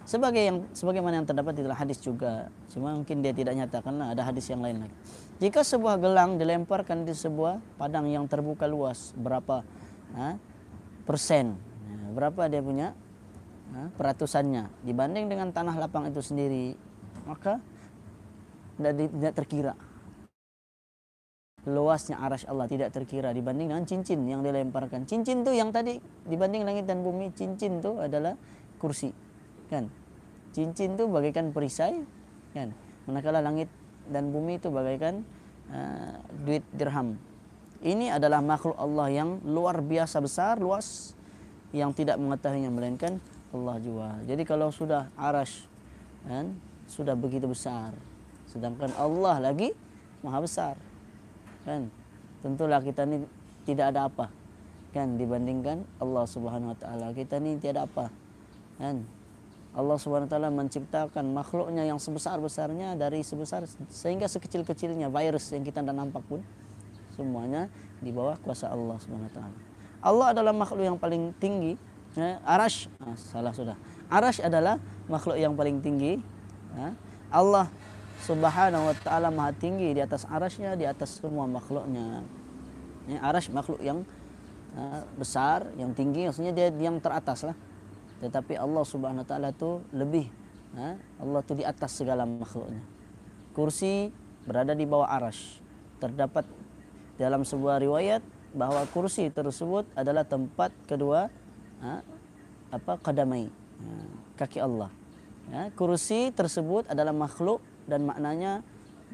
[0.08, 2.52] Sebagai yang sebagaimana yang terdapat di dalam hadis juga.
[2.72, 4.96] Cuma mungkin dia tidak nyatakan ada hadis yang lain lagi.
[5.44, 9.64] Jika sebuah gelang dilemparkan di sebuah padang yang terbuka luas berapa
[10.16, 10.40] ha,
[11.04, 11.60] persen?
[12.16, 13.07] Berapa dia punya ha,
[13.96, 14.84] peratusannya.
[14.84, 16.74] Dibanding dengan tanah lapang itu sendiri
[17.28, 17.60] maka
[18.80, 19.74] tidak, terkira.
[21.68, 25.04] Luasnya arash Allah tidak terkira dibanding dengan cincin yang dilemparkan.
[25.04, 28.40] Cincin tu yang tadi dibanding langit dan bumi cincin tu adalah
[28.80, 29.12] kursi
[29.68, 29.92] kan?
[30.56, 32.00] Cincin tu bagaikan perisai
[32.56, 32.72] kan?
[33.04, 33.68] Manakala langit
[34.08, 35.28] dan bumi itu bagaikan
[35.68, 36.16] uh,
[36.48, 37.20] duit dirham.
[37.84, 41.14] Ini adalah makhluk Allah yang luar biasa besar luas
[41.76, 43.20] yang tidak mengetahuinya melainkan
[43.56, 44.10] Allah jua.
[44.28, 45.68] Jadi kalau sudah arash
[46.28, 46.52] kan
[46.88, 47.96] sudah begitu besar
[48.48, 49.76] sedangkan Allah lagi
[50.24, 50.76] maha besar
[51.68, 51.92] kan
[52.44, 53.28] tentulah kita ni
[53.68, 54.32] tidak ada apa
[54.96, 58.08] kan dibandingkan Allah Subhanahu wa taala kita ni tiada apa
[58.80, 59.04] kan
[59.76, 65.84] Allah Subhanahu wa taala menciptakan makhluknya yang sebesar-besarnya dari sebesar sehingga sekecil-kecilnya virus yang kita
[65.84, 66.40] tidak nampak pun
[67.20, 67.68] semuanya
[68.00, 69.58] di bawah kuasa Allah Subhanahu wa taala
[69.98, 71.74] Allah adalah makhluk yang paling tinggi.
[72.16, 73.76] Ya, arash, ah, salah sudah.
[74.08, 74.80] Arash adalah
[75.12, 76.22] makhluk yang paling tinggi.
[76.78, 76.96] Ya.
[77.28, 77.68] Allah
[78.24, 82.24] Subhanahu wa taala Maha tinggi di atas arasnya, di atas semua makhluknya.
[83.10, 84.08] Ya, arash makhluk yang
[85.18, 87.58] besar, yang tinggi, maksudnya dia yang teratas lah.
[88.22, 90.30] Tetapi Allah Subhanahu wa taala itu lebih
[91.18, 92.82] Allah itu di atas segala makhluknya.
[93.58, 94.14] Kursi
[94.46, 95.58] berada di bawah arash.
[95.98, 96.46] Terdapat
[97.18, 98.22] dalam sebuah riwayat
[98.54, 101.34] bahawa kursi tersebut adalah tempat kedua
[101.84, 102.02] ha,
[102.74, 103.90] apa kadamai ha,
[104.38, 104.90] kaki Allah.
[105.48, 108.62] Ya, kursi tersebut adalah makhluk dan maknanya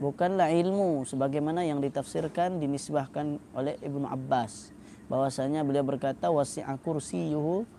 [0.01, 4.73] bukanlah ilmu sebagaimana yang ditafsirkan dinisbahkan oleh Ibnu Abbas
[5.13, 7.69] bahwasanya beliau berkata wasi'a kursiyuhu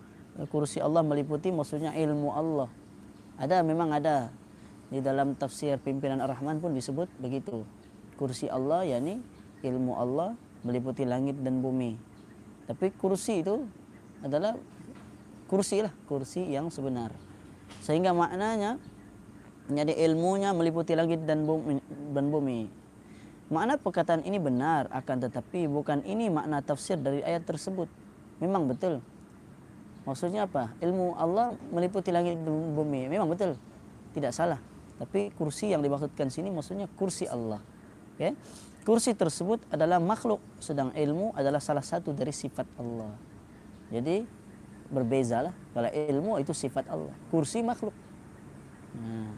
[0.47, 2.67] kursi Allah meliputi maksudnya ilmu Allah.
[3.35, 4.31] Ada memang ada
[4.91, 7.63] di dalam tafsir pimpinan Ar-Rahman pun disebut begitu.
[8.15, 9.19] Kursi Allah yakni
[9.63, 11.95] ilmu Allah meliputi langit dan bumi.
[12.67, 13.67] Tapi kursi itu
[14.23, 14.55] adalah
[15.45, 17.13] kursi lah, kursi yang sebenar.
[17.81, 18.77] Sehingga maknanya
[19.65, 21.81] menjadi ilmunya meliputi langit dan bumi,
[22.13, 22.69] dan bumi.
[23.49, 27.89] Makna perkataan ini benar akan tetapi bukan ini makna tafsir dari ayat tersebut.
[28.41, 29.01] Memang betul.
[30.05, 30.73] Maksudnya apa?
[30.81, 33.09] Ilmu Allah meliputi langit dan bumi.
[33.09, 33.57] Memang betul.
[34.13, 34.61] Tidak salah.
[34.97, 37.61] Tapi kursi yang dimaksudkan sini maksudnya kursi Allah.
[38.15, 38.33] Okay?
[38.85, 43.09] kursi tersebut adalah makhluk sedang ilmu adalah salah satu dari sifat Allah.
[43.89, 44.21] Jadi
[44.89, 47.93] berbezalah kalau ilmu itu sifat Allah, kursi makhluk.
[48.95, 49.33] Nah.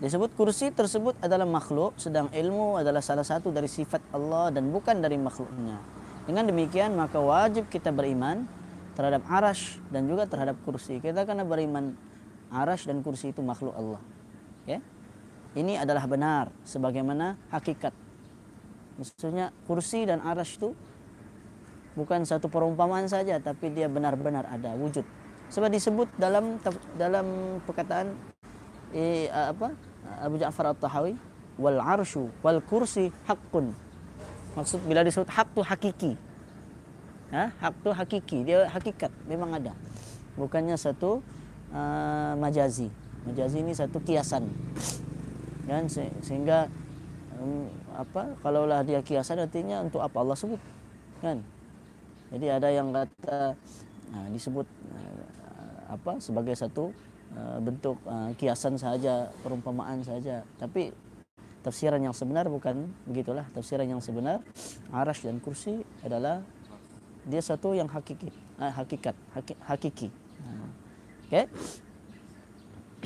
[0.00, 4.96] Disebut kursi tersebut adalah makhluk sedang ilmu adalah salah satu dari sifat Allah dan bukan
[4.96, 5.76] dari makhluknya.
[6.24, 8.48] Dengan demikian maka wajib kita beriman
[8.96, 11.04] terhadap arash dan juga terhadap kursi.
[11.04, 11.92] Kita kena beriman
[12.48, 14.00] arash dan kursi itu makhluk Allah
[14.66, 14.78] ya
[15.58, 17.94] ini adalah benar sebagaimana hakikat
[18.96, 20.74] maksudnya kursi dan arash itu
[21.94, 25.04] bukan satu perumpamaan saja tapi dia benar-benar ada wujud.
[25.50, 26.62] Sebab disebut dalam
[26.94, 28.14] dalam perkataan
[28.94, 29.74] eh, apa
[30.22, 31.18] Abu Ja'far At-Tahawi
[31.58, 33.74] wal arsyu wal kursi haqqun.
[34.54, 36.12] Maksud bila disebut hak tu hakiki.
[37.30, 37.54] Ha?
[37.54, 38.38] hak tu hakiki.
[38.42, 39.70] Dia hakikat memang ada.
[40.34, 41.22] Bukannya satu
[41.70, 42.90] uh, majazi.
[43.26, 44.50] Majazi ini satu kiasan.
[45.70, 45.86] Kan
[46.26, 46.89] sehingga um,
[47.96, 48.36] apa?
[48.40, 50.16] Kalaulah dia kiasan artinya untuk apa?
[50.20, 50.60] Allah sebut
[51.20, 51.40] kan?
[52.30, 53.58] Jadi ada yang kata
[54.14, 55.24] uh, disebut uh,
[55.90, 56.20] apa?
[56.22, 56.94] Sebagai satu
[57.34, 60.46] uh, bentuk uh, kiasan saja perumpamaan saja.
[60.60, 60.94] Tapi
[61.60, 63.44] tafsiran yang sebenar bukan begitulah.
[63.52, 64.44] Tafsiran yang sebenar
[64.94, 66.40] arash dan kursi adalah
[67.28, 70.08] dia satu yang hakiki hakikat haki, hakiki.
[71.30, 71.46] Okey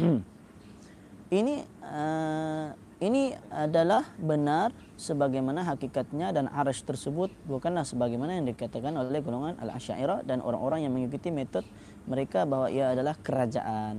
[1.45, 9.19] ini uh, ini adalah benar sebagaimana hakikatnya dan arash tersebut bukanlah sebagaimana yang dikatakan oleh
[9.19, 11.67] golongan al-asy'ariyah dan orang-orang yang mengikuti metode
[12.07, 13.99] mereka bahwa ia adalah kerajaan.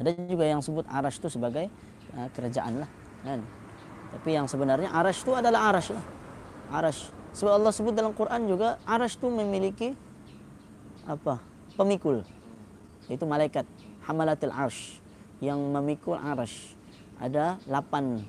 [0.00, 1.68] Ada juga yang sebut arash itu sebagai
[2.16, 2.90] uh, kerajaan lah.
[3.28, 3.44] Kan?
[4.16, 6.04] Tapi yang sebenarnya arash itu adalah arash lah.
[6.72, 7.00] Arash.
[7.36, 9.92] Sebab Allah sebut dalam Quran juga arash itu memiliki
[11.04, 11.44] apa?
[11.76, 12.24] Pemikul.
[13.06, 13.68] Itu malaikat.
[14.08, 14.96] Hamalatil arsh.
[15.44, 16.73] Yang memikul arash
[17.20, 18.22] ada lapan.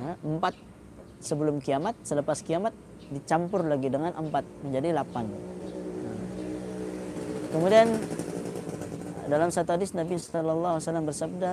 [0.00, 0.54] Ha, empat
[1.20, 2.72] sebelum kiamat selepas kiamat
[3.12, 5.26] dicampur lagi dengan empat menjadi lapan.
[7.50, 7.88] Kemudian
[9.26, 11.52] dalam satu hadis Nabi Sallallahu Alaihi Wasallam bersabda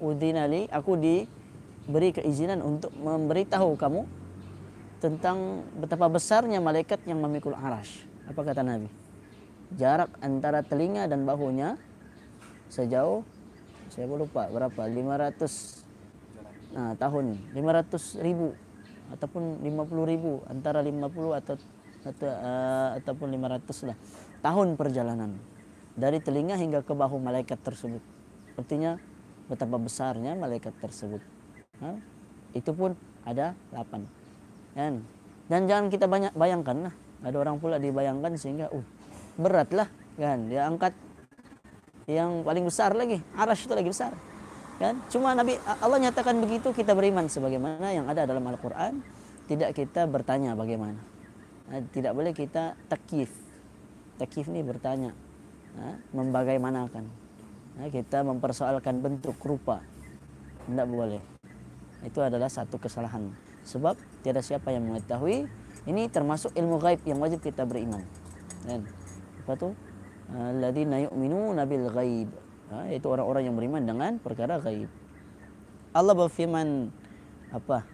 [0.00, 4.04] udinali aku diberi keizinan untuk memberitahu kamu
[5.00, 8.04] tentang betapa besarnya malaikat yang memikul arash.
[8.28, 8.88] Apa kata Nabi?
[9.76, 11.80] Jarak antara telinga dan bahunya
[12.68, 13.24] sejauh
[13.92, 18.56] saya lupa berapa 500 nah, tahun 500 ribu
[19.12, 21.04] ataupun 50 ribu antara 50
[21.44, 21.54] atau
[22.02, 23.96] atau uh, ataupun 500 lah
[24.40, 25.36] tahun perjalanan.
[25.92, 28.00] Dari telinga hingga ke bahu malaikat tersebut.
[28.56, 28.96] Artinya
[29.46, 31.20] betapa besarnya malaikat tersebut.
[31.84, 31.92] Ha?
[32.52, 32.92] itu pun
[33.24, 35.02] ada 8 kan
[35.50, 36.94] dan jangan kita banyak bayangkan lah.
[37.22, 38.84] Ada orang pula dibayangkan sehingga uh
[39.36, 39.84] beratlah
[40.16, 40.48] kan.
[40.48, 40.96] Dia angkat
[42.10, 44.12] yang paling besar lagi arash itu lagi besar
[44.80, 44.98] kan?
[45.06, 48.98] Cuma nabi Allah nyatakan begitu kita beriman sebagaimana yang ada dalam Al-Qur'an.
[49.46, 50.98] Tidak kita bertanya bagaimana.
[51.70, 53.30] Tidak boleh kita takif
[54.22, 55.10] takif ni bertanya
[56.14, 57.08] membagaimanakan.
[57.90, 59.82] Kita mempersoalkan bentuk rupa.
[60.68, 61.18] Tidak boleh.
[62.06, 63.34] Itu adalah satu kesalahan.
[63.66, 65.46] Sebab tiada siapa yang mengetahui
[65.90, 68.06] ini termasuk ilmu gaib yang wajib kita beriman.
[68.62, 68.86] Dan
[69.42, 69.74] apa tu
[70.32, 72.30] alladzina yu'minuna bil ghaib.
[72.72, 74.88] Ha, itu orang-orang yang beriman dengan perkara gaib
[75.92, 76.88] Allah berfirman
[77.52, 77.84] apa?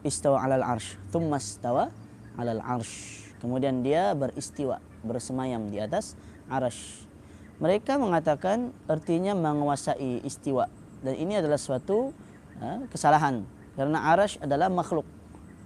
[0.00, 1.92] Istawa 'alal arsh thumma istawa
[2.40, 3.28] 'alal arsh.
[3.44, 6.16] Kemudian dia beristiwa bersemayam di atas
[6.48, 7.04] arsh.
[7.60, 10.72] Mereka mengatakan artinya menguasai istiwa.
[11.04, 12.16] Dan ini adalah suatu
[12.64, 13.44] ha, kesalahan.
[13.76, 15.04] Karena arsh adalah makhluk.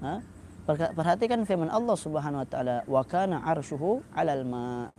[0.03, 0.21] Ha?
[0.67, 4.91] perhatikan firman Allah Subhanahu wa taala wa kana arshuhu 'alal ma'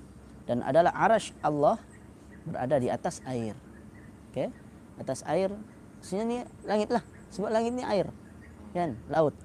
[0.47, 1.75] dan adalah arash Allah
[2.47, 3.53] berada di atas air.
[4.31, 4.47] Okey.
[4.97, 5.51] Atas air.
[5.99, 7.03] Maksudnya ni langit lah.
[7.35, 8.07] Sebab langit ni air.
[8.71, 8.95] Kan?
[9.11, 9.35] Laut.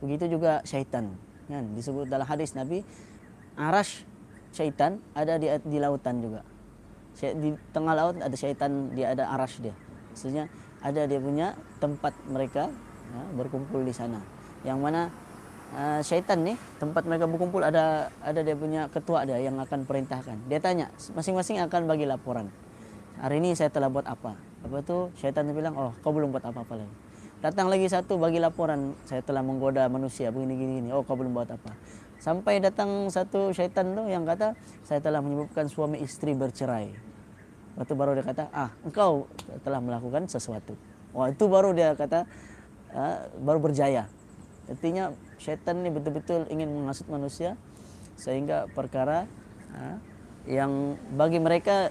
[0.00, 1.12] Begitu juga syaitan.
[1.46, 1.76] Kan?
[1.76, 2.80] Disebut dalam hadis Nabi.
[3.60, 4.08] Arash
[4.56, 6.40] syaitan ada di, di lautan juga.
[7.20, 8.88] Di tengah laut ada syaitan.
[8.96, 9.76] Dia ada arash dia.
[10.16, 10.48] Maksudnya
[10.80, 12.72] ada dia punya tempat mereka
[13.12, 14.24] ya, berkumpul di sana.
[14.64, 15.02] Yang mana
[15.72, 20.36] Ah, syaitan ni tempat mereka berkumpul ada ada dia punya ketua dia yang akan perintahkan.
[20.44, 22.52] Dia tanya, masing-masing akan bagi laporan.
[23.16, 24.36] Hari ini saya telah buat apa?
[24.36, 25.08] Apa tu?
[25.16, 26.92] Syaitan tu bilang, "Oh, kau belum buat apa-apa lagi."
[27.40, 30.88] Datang lagi satu bagi laporan, saya telah menggoda manusia begini gini gini.
[30.92, 31.72] Oh, kau belum buat apa.
[32.20, 34.52] Sampai datang satu syaitan tu yang kata,
[34.84, 36.92] "Saya telah menyebabkan suami istri bercerai."
[37.80, 39.24] Waktu baru dia kata, "Ah, engkau
[39.64, 40.76] telah melakukan sesuatu."
[41.16, 42.28] Wah, itu baru dia kata,
[42.92, 44.04] uh, baru berjaya.
[44.70, 45.10] Artinya
[45.42, 47.58] syaitan ni betul-betul ingin menghasut manusia
[48.14, 49.26] sehingga perkara
[49.74, 49.98] ha,
[50.46, 51.90] yang bagi mereka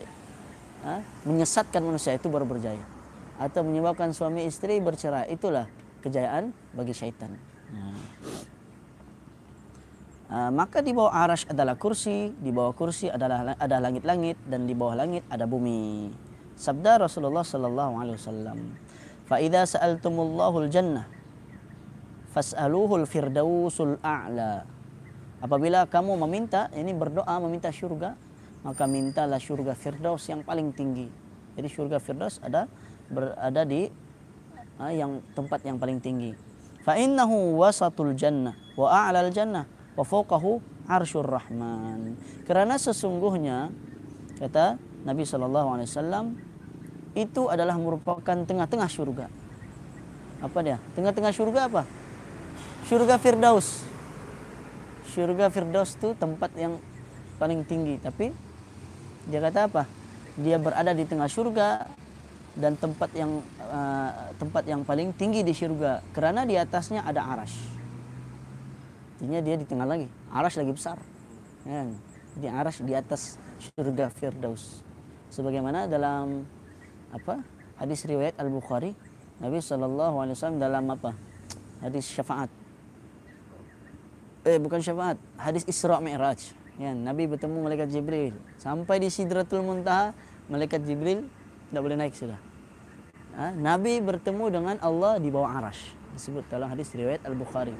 [0.87, 2.81] ha, menyesatkan manusia itu baru berjaya
[3.41, 5.65] atau menyebabkan suami istri bercerai itulah
[6.05, 7.33] kejayaan bagi syaitan.
[7.73, 7.81] Ha.
[10.31, 14.71] Uh, maka di bawah arash adalah kursi, di bawah kursi adalah ada langit-langit dan di
[14.71, 16.07] bawah langit ada bumi.
[16.55, 18.57] Sabda Rasulullah sallallahu alaihi wasallam,
[19.27, 21.03] "Fa idza sa'altumullahul jannah
[22.31, 24.63] fas'aluhul firdausul a'la.
[25.41, 28.13] Apabila kamu meminta, ini berdoa meminta syurga,
[28.61, 31.09] maka mintalah syurga firdaus yang paling tinggi.
[31.57, 32.69] Jadi syurga firdaus ada
[33.09, 33.89] berada di
[34.79, 36.31] uh, yang tempat yang paling tinggi.
[36.81, 42.17] fa innahu wasatul jannah wa a'lal jannah wa fawqahu arsyur rahman.
[42.45, 43.69] Kerana sesungguhnya
[44.41, 46.25] kata Nabi sallallahu alaihi wasallam
[47.13, 49.27] itu adalah merupakan tengah-tengah syurga.
[50.41, 50.77] Apa dia?
[50.97, 51.83] Tengah-tengah syurga apa?
[52.87, 53.85] Syurga Firdaus.
[55.11, 56.79] Syurga Firdaus itu tempat yang
[57.37, 58.31] paling tinggi, tapi
[59.27, 59.83] dia kata apa?
[60.39, 61.85] Dia berada di tengah syurga
[62.55, 67.55] dan tempat yang uh, tempat yang paling tinggi di syurga kerana di atasnya ada arash.
[69.19, 70.07] Artinya dia di tengah lagi.
[70.33, 70.97] Arash lagi besar.
[71.67, 71.85] Ya.
[72.33, 74.81] Di arash di atas syurga Firdaus.
[75.29, 76.43] Sebagaimana dalam
[77.11, 77.43] apa
[77.77, 78.95] hadis riwayat Al Bukhari
[79.43, 81.11] Nabi Wasallam dalam apa
[81.83, 82.60] hadis syafaat
[84.41, 90.17] eh bukan syafaat hadis Isra Mi'raj ya Nabi bertemu malaikat Jibril sampai di Sidratul Muntaha
[90.49, 91.29] malaikat Jibril
[91.69, 92.41] tidak boleh naik sudah
[93.37, 93.53] ha?
[93.53, 97.75] Nabi bertemu dengan Allah di bawah arash disebut dalam hadis riwayat Al Bukhari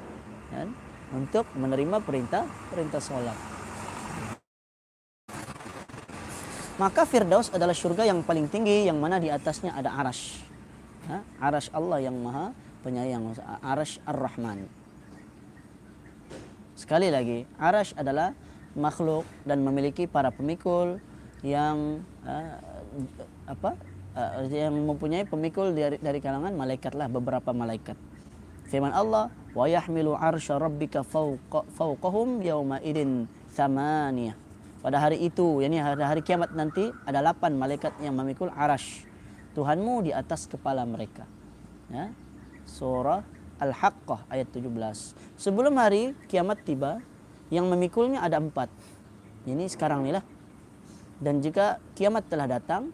[0.54, 0.69] ya?
[1.17, 3.62] untuk menerima perintah perintah solat
[6.82, 10.41] Maka Firdaus adalah syurga yang paling tinggi yang mana di atasnya ada arash.
[11.13, 11.21] Ha?
[11.38, 13.38] Arash Allah yang maha penyayang.
[13.62, 14.81] Arash Ar-Rahman.
[16.82, 18.34] Sekali lagi, arash adalah
[18.74, 20.98] makhluk dan memiliki para pemikul
[21.46, 22.58] yang uh,
[23.46, 23.78] apa
[24.17, 27.94] uh, yang mempunyai pemikul dari, dari kalangan malaikat lah beberapa malaikat.
[28.65, 34.41] Firman Allah, "Wa yahmilu arsha rabbika fawqahum yawma idin thamaniyah."
[34.82, 39.06] pada hari itu yakni hari, hari kiamat nanti ada lapan malaikat yang memikul arash
[39.54, 41.30] Tuhanmu di atas kepala mereka
[41.94, 42.10] ya
[42.65, 43.22] surah
[43.62, 44.74] al-haqqah ayat 17
[45.38, 46.97] sebelum hari kiamat tiba
[47.54, 48.74] yang memikulnya ada empat.
[49.45, 50.26] Ini sekarang ni lah
[51.21, 52.89] dan jika kiamat telah datang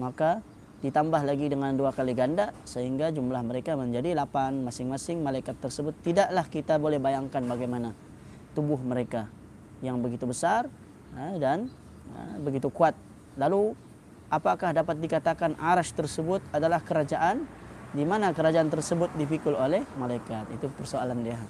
[0.00, 0.40] maka
[0.78, 4.62] ditambah lagi dengan dua kali ganda sehingga jumlah mereka menjadi lapan.
[4.62, 7.92] Masing-masing malaikat tersebut tidaklah kita boleh bayangkan bagaimana
[8.54, 9.26] tubuh mereka
[9.82, 10.70] yang begitu besar
[11.18, 11.68] ha, dan
[12.14, 12.94] ha, begitu kuat.
[13.34, 13.74] Lalu
[14.30, 17.44] apakah dapat dikatakan arash tersebut adalah kerajaan
[17.92, 20.48] di mana kerajaan tersebut dipikul oleh malaikat?
[20.52, 21.40] Itu persoalan dia.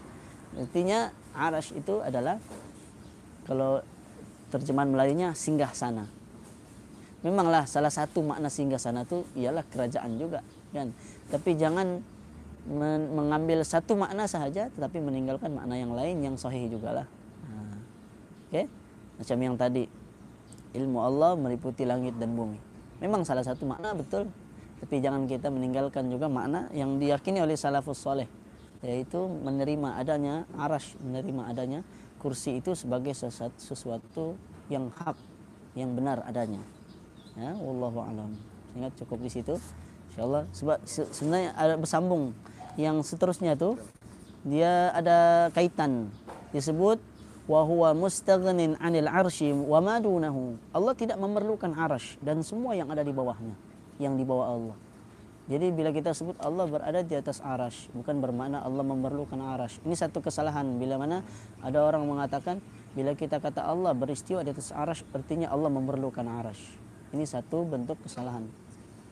[0.54, 2.38] Artinya arash itu adalah
[3.46, 3.82] kalau
[4.48, 6.06] terjemahan Melayunya singgah sana.
[7.20, 10.94] Memanglah salah satu makna singgah sana itu ialah kerajaan juga, kan?
[11.28, 11.98] Tapi jangan
[13.08, 17.08] mengambil satu makna sahaja tetapi meninggalkan makna yang lain yang sahih jugalah.
[17.48, 17.54] Ha.
[18.52, 18.64] Okey?
[19.18, 19.88] Macam yang tadi
[20.76, 22.60] ilmu Allah meliputi langit dan bumi.
[23.00, 24.28] Memang salah satu makna betul.
[24.78, 28.30] Tapi jangan kita meninggalkan juga makna yang diyakini oleh salafus soleh.
[28.80, 31.80] Yaitu menerima adanya arash, menerima adanya
[32.22, 34.24] kursi itu sebagai sesuatu, sesuatu
[34.70, 35.18] yang hak,
[35.74, 36.62] yang benar adanya.
[37.34, 38.34] Ya, wallahu alam.
[38.78, 39.58] Ingat cukup di situ.
[40.14, 42.34] Insyaallah sebab sebenarnya ada bersambung
[42.78, 43.78] yang seterusnya tu
[44.46, 46.10] dia ada kaitan
[46.54, 46.98] disebut
[47.46, 50.58] wa huwa mustaghnin 'anil 'arsy wa ma dunahu.
[50.70, 53.54] Allah tidak memerlukan arasy dan semua yang ada di bawahnya,
[53.98, 54.76] yang di bawah Allah.
[55.48, 59.80] Jadi bila kita sebut Allah berada di atas arash, bukan bermakna Allah memerlukan arash.
[59.80, 61.24] Ini satu kesalahan bila mana
[61.64, 62.60] ada orang mengatakan
[62.92, 66.60] bila kita kata Allah beristiwa di atas arash, artinya Allah memerlukan arash.
[67.16, 68.44] Ini satu bentuk kesalahan.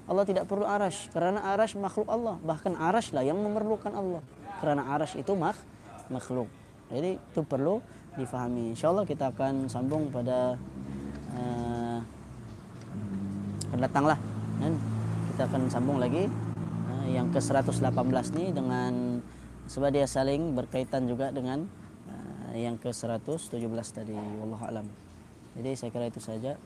[0.06, 2.36] Allah tidak perlu arash kerana arash makhluk Allah.
[2.44, 4.20] Bahkan arash lah yang memerlukan Allah.
[4.60, 5.56] Kerana arash itu mak
[6.12, 6.52] makhluk.
[6.92, 7.80] Jadi itu perlu
[8.14, 8.76] difahami.
[8.76, 10.60] InsyaAllah kita akan sambung pada
[11.32, 11.98] uh,
[13.72, 14.20] akan datanglah.
[14.60, 14.80] Dan
[15.32, 17.76] kita akan sambung lagi uh, yang ke 118
[18.36, 19.20] ni dengan
[19.66, 21.66] sebab dia saling berkaitan juga dengan
[22.08, 23.52] uh, yang ke 117
[23.92, 24.16] tadi.
[24.16, 24.86] Wallahualam.
[25.56, 26.60] Jadi saya kira itu saja.